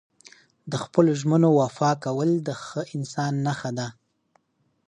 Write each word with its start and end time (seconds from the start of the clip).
د 0.71 0.73
خپلو 0.83 1.11
ژمنو 1.21 1.49
وفا 1.59 1.91
کول 2.03 2.29
د 2.47 2.49
ښه 2.63 2.81
انسان 2.95 3.33
نښه 3.45 3.71
ده. 3.77 3.87